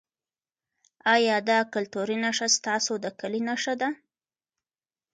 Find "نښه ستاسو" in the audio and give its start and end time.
2.23-2.93